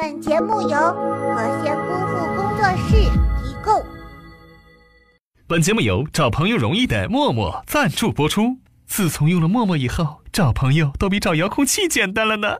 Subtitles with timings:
[0.00, 2.94] 本节目由和仙姑父工作室
[3.42, 3.84] 提供。
[5.48, 8.58] 本节目由找朋友容易的陌陌赞助播出。
[8.86, 12.58] 自从用了陌陌以后，找朋友都比找遥控器简单了呢。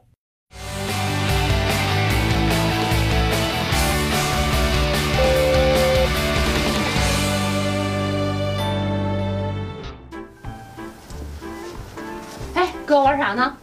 [12.54, 13.56] 哎，哥玩啥呢？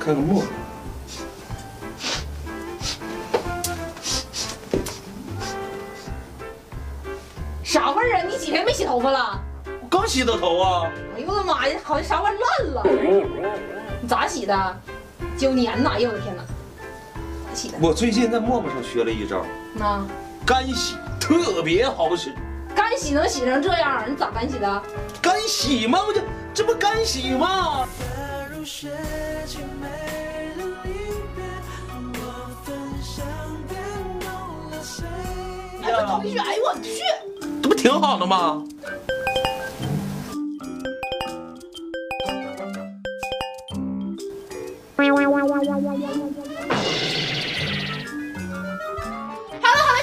[0.00, 0.42] 看个墨。
[7.72, 8.22] 啥味儿啊？
[8.28, 9.40] 你几天没洗头发了？
[9.64, 10.92] 我刚洗的头啊！
[11.16, 12.40] 哎呦我的妈呀，好像啥玩意儿
[12.74, 12.82] 烂了。
[14.02, 14.76] 你咋洗的？
[15.38, 15.92] 九年呐！
[15.94, 16.42] 哎呦我的天哪！
[17.48, 17.78] 咋洗的？
[17.80, 20.04] 我最近在陌陌上学了一招，那
[20.44, 22.34] 干洗特别好使。
[22.74, 24.04] 干洗能洗成这样？
[24.06, 24.82] 你咋干洗的？
[25.22, 25.98] 干洗吗？
[26.06, 26.20] 我就
[26.52, 27.88] 这不干洗吗？
[35.82, 37.00] 哎我同学，哎呦我去！
[37.82, 38.62] 挺好的吗
[44.96, 45.48] ？Hello Hello，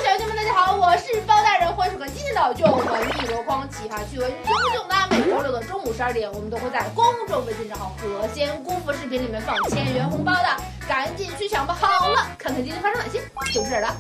[0.04, 4.30] 小学们，大家好，我是包大人，欢迎收看今天的就文艺箩筐奇葩趣闻。
[4.30, 4.38] 永
[4.74, 11.74] 久的每周六的中午十二点，我们都会在公众微信账号“和仙姑父”视频里面放千元红包的，赶紧去抢吧！
[11.80, 13.96] 好了，看看今天发生哪些糗事儿了。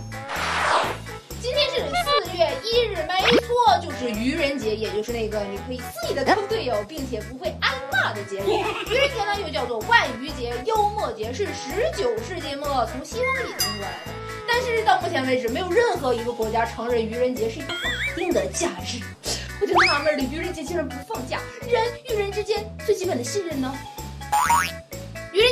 [1.41, 1.80] 今天是
[2.25, 3.18] 四月一日，没，
[4.00, 8.44] 就是愚人节，也就是那个你可以肆意的坑队友，并且不会挨骂的节日。
[8.89, 14.11] 愚人节呢，又叫做万愚节、幽默节，是十九世纪末从西方引进过来的。
[14.47, 19.03] 但是到目前为止，没有任何一个国家承认愚人节是一个法定的假日。
[19.61, 21.39] 我就纳闷了，愚人节竟然不放假，
[21.70, 23.77] 人与人之间最基本的信任呢？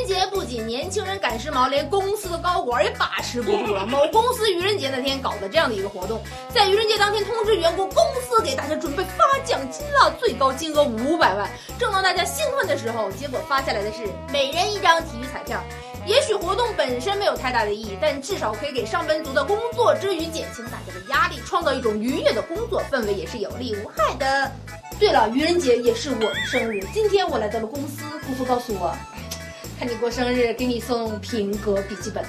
[0.07, 3.85] 节不仅年轻人赶时髦，连公司的高管也把持不住了。
[3.85, 11.47] 某公司愚人节那天搞的这样的一个活动，在愚人节当天通知员工，公司给大家准备发奖金了，最高金额五百万。
[11.77, 15.61] 正当大家兴奋的时候，结果发下来的是每人一张体育彩票。
[16.05, 24.49] 也许活动本身没有太大的意义，但至少可以给上班族的工作之余减轻大家的压力，创造一种愉悦的工作氛围，也是有利无害的。
[24.97, 28.95] 对了，愚人节也是我的生日，今天我来到了公司，姑父告诉我。
[29.77, 32.25] 看你过生日，给你送苹果笔记本。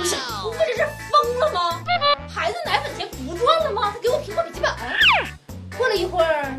[0.00, 1.84] 我想，我这是疯了吗？
[2.26, 3.92] 孩子奶粉钱不赚了吗？
[3.92, 4.70] 他给我苹果笔记本。
[5.76, 6.54] 过了一会儿，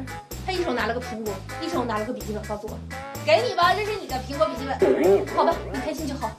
[0.46, 2.78] 他一手拿了个苹果，一手拿了个笔记本，告诉我
[3.26, 6.30] ：“给你吧，这是你的苹果笔记本。”好吧，你开心就好。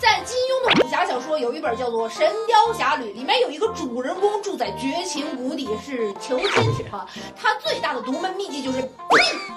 [0.00, 7.06] 在金庸的武侠小说有一本叫做《神雕侠侣》，里面有一个主人公住在绝情谷底，是裘千尺哈。
[7.36, 8.82] 他最大的独门秘籍就是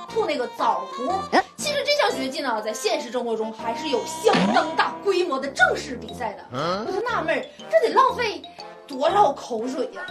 [0.09, 1.21] 吐那个枣核。
[1.67, 6.45] 其实这项绝技呢，在现实生活中还是有相当大规模的正式比赛的。
[6.87, 8.41] 我就纳闷儿，这得浪费
[8.87, 10.05] 多少口水呀、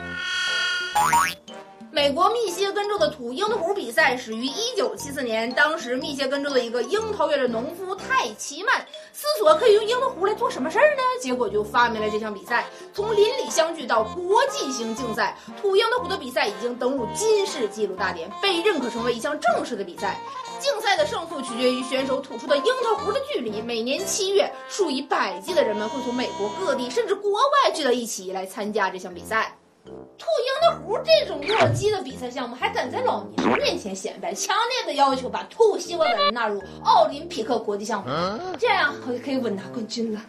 [1.90, 8.84] 美国密歇根州的土樱桃核比赛始于一九七四年，当时密歇根州的一个樱桃园的农夫泰奇曼
[9.14, 11.02] 思索可以用樱桃核来做什么事儿呢？
[11.22, 12.66] 结果就发明了这项比赛。
[12.92, 20.20] 从邻里相聚到国际型竞赛，土樱桃核的比赛已经登入金氏纪录大典，被认可成为一项正式的比赛。
[20.58, 23.60] 竞赛的胜负取决于选手吐出的樱桃核的距离。
[23.60, 29.56] 每年七月，数以百计的人们会从美国各地甚至国外聚到一起来参加这项比赛。
[29.84, 38.10] 吐樱桃核这种弱鸡的比赛项目，还敢在老年人面前显摆，强烈的要求把吐西瓜的人纳入奥林匹克国际项目，
[38.58, 40.20] 这样我就可以稳拿冠军了。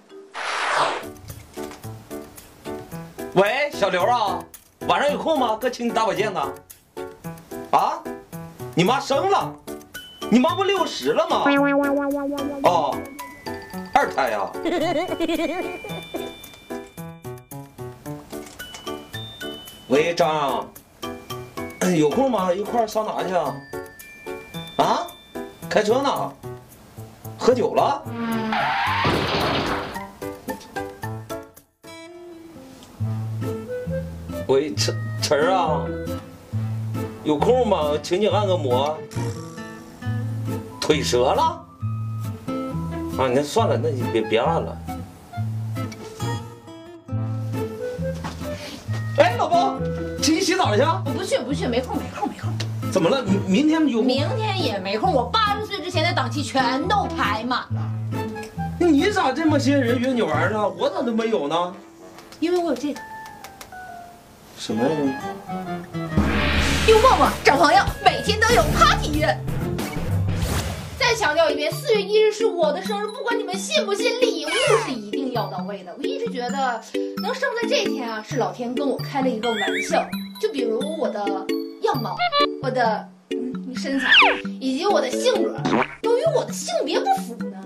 [3.34, 4.44] 喂，小刘啊，
[4.88, 5.56] 晚上有空吗？
[5.56, 6.54] 哥请你打把剑呢。
[7.72, 8.02] 啊？
[8.76, 9.56] 你妈生了？
[10.30, 11.44] 你妈不六十了吗？
[12.64, 12.94] 哦，
[13.94, 14.52] 二胎呀、
[19.88, 20.68] 喂，张，
[21.98, 22.54] 有空吗？
[22.54, 23.56] 一块儿上哪去啊？
[24.78, 25.08] 啊？
[25.70, 26.30] 开车呢？
[27.38, 28.04] 喝酒了？
[34.48, 35.86] 喂，晨晨儿啊，
[37.24, 37.92] 有空吗？
[38.04, 38.98] 请你按个摩。
[40.88, 41.44] 腿折了？
[43.18, 44.78] 啊，那算了，那你别别按了。
[49.18, 49.78] 哎，老婆，
[50.24, 51.04] 请你洗澡去啊。
[51.06, 52.50] 我不去，不去，没空，没空，没空。
[52.90, 53.22] 怎么了？
[53.22, 54.08] 明明天有空？
[54.08, 57.82] 明天也没空，我八十岁之前的档期全都排满了，
[58.80, 60.70] 你咋这么些人约你玩呢？
[60.70, 61.74] 我咋都没有呢？
[62.40, 63.00] 因为我有这个。
[64.58, 64.90] 什么呀？
[66.88, 69.38] 用陌陌找朋友，每天都有 party 约。
[71.08, 74.50] 再强调一遍，四月一日是我的生日，不管你们信不信，礼物
[74.86, 75.96] 是一定要到位的。
[75.98, 76.82] 我一直觉得，
[77.24, 80.06] 能生在这天啊，是老天跟我开了一个玩笑。
[80.42, 81.26] 就比如我的
[81.84, 82.18] 样貌，
[82.62, 84.12] 我的嗯身材，
[84.60, 85.58] 以及我的性格，
[86.02, 87.58] 都与我的性别不符呢。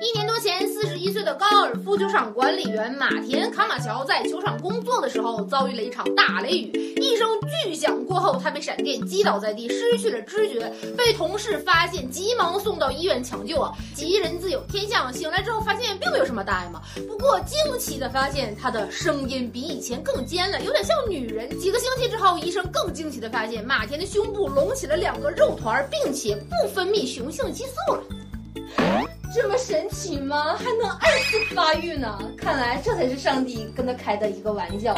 [0.00, 0.79] 一年多前，四
[1.10, 7.28] 一岁的高尔夫球场管理员马田卡马乔在球场工作的时候，遭遇了一场大雷雨，一声
[7.64, 13.72] 巨响过后，他被闪电击倒在地，失去了知觉，被同事发现，急忙送到医院抢救啊。
[13.92, 21.58] 吉人自有天相，醒来之后发现并没有什么大碍嘛，不过惊奇的发现他的声音比以前更尖了，有点像女人。
[21.58, 28.02] 几个星期之后，医生更惊奇的发现马田的胸部隆起了两个肉团，并且不分泌雄性激素了。
[29.32, 30.56] 这么神奇吗？
[30.56, 32.18] 还能二次发育呢？
[32.36, 34.92] 看来这才是上帝跟他开的一个玩笑。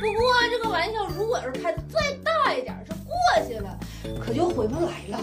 [0.00, 3.78] 不过这个玩笑如果是开的再大一点，这过去了，
[4.24, 5.18] 可就回不来了。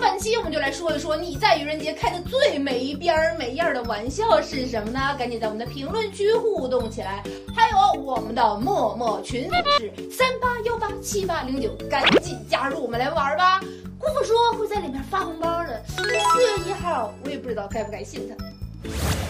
[0.00, 5.16] 本期我们就来说一说你在愚人节开的最没边儿没样的玩笑是什么呢？
[5.18, 7.22] 赶紧在我们的评论区互动起来。
[7.54, 9.48] 还有我们的陌陌群
[9.78, 13.60] 是三八幺八七八零九，赶紧加入我们来玩吧。
[13.98, 15.82] 姑父说会在里面发红包的。
[15.86, 16.20] 四月
[16.66, 19.25] 一号，我也不知道该不该信他。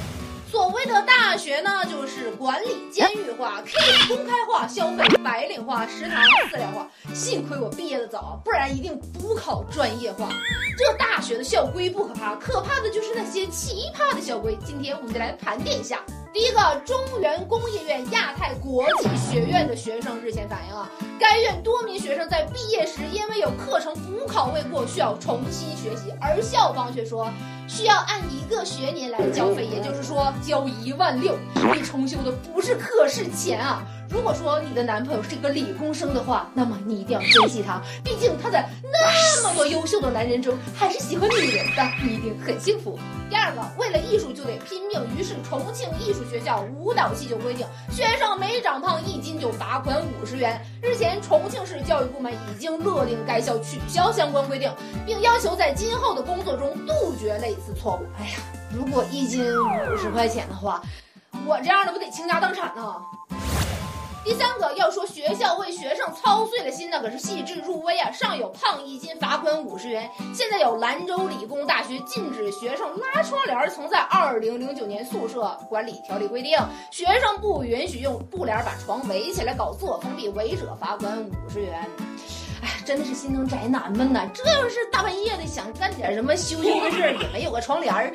[0.86, 3.72] 所谓的大学呢，就是管理监狱化、 K
[4.06, 6.88] 公开化、消费白领化、食堂饲料化。
[7.12, 10.28] 幸亏我毕业的早，不然一定补考专业化。
[10.78, 14.56] 这大学的校规不可怕，可怕的就是那些奇葩的校规。
[14.64, 16.00] 今天我们就来盘点一下。
[16.36, 20.86] 第一个，中原工业院亚太国际学院的学生日前反映啊，
[21.18, 27.32] 该院多名学生在毕业时因为有课程补考未过，需要重新学习，而校方却说
[27.66, 31.38] 需要按一个学年来交费，也就是说交一万六。
[31.74, 33.82] 你重修的不是课是钱啊。
[34.08, 42.98] 如果说你的男朋友是一个理工生的话，那么你一定要珍惜他，毕竟他在那么多优秀的男人中还是喜欢女人的，你一定很幸福。
[43.28, 50.60] 第二个，为了艺术就得拼命，于是重庆艺术学校舞蹈系就规定，学生每长胖一斤就罚款五十元。
[50.80, 54.72] 日前，重庆市教育部门已经勒令该校取消相关规定，
[55.04, 58.06] 并要求在今后的工作中杜绝类似错误。
[58.18, 58.38] 哎呀，
[58.72, 60.80] 如果一斤五十块钱的话，
[61.44, 62.94] 我这样的不得倾家荡产呢？
[64.26, 68.10] 第三个要说学校为学生操碎了心，那可是细致入微啊！
[68.10, 73.56] 上有胖一斤罚款五十元，现在有兰州理工大学禁止学生拉窗帘。
[73.70, 76.58] 曾在二零零九年宿舍管理条例规定，
[76.90, 81.88] 学生不允许用布帘把床围起来搞自我封闭，违者罚款五十元。
[82.64, 84.28] 哎，真的是心疼宅男们呐！
[84.34, 88.12] 这要是大半夜的想干点什么羞羞的事儿，也没有个窗帘儿，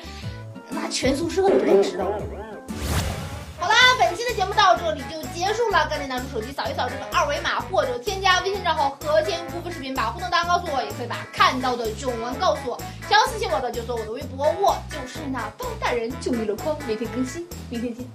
[0.72, 2.06] 那全宿舍的人知道。
[4.34, 5.88] 节目到这里就结束了。
[5.90, 12.78] 赶紧拿出手机扫一扫这个二维码，或者添加微信账号“和田姑父视频”，把互动答案告诉我，也可以把看到的囧文告诉我。
[13.10, 18.06] 想要私信我的就搜我的微博，我就是那包大人，就你了框，每天更新，明天见。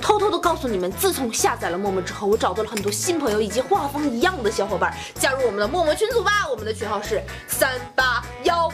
[0.00, 6.48] 偷偷的告诉你们，自从下载了陌陌之后，我找到了很多新朋友以及画风一样的小伙伴，加入我们的陌陌群组吧。
[6.50, 8.68] 我们的群号是三八幺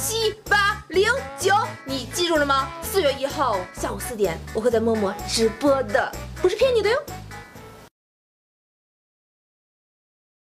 [0.00, 1.54] 七八零九，
[1.84, 2.70] 你记住了吗？
[2.82, 6.10] 四月一号下午四点，我会在陌陌直播的，
[6.40, 6.96] 不是骗你的哟。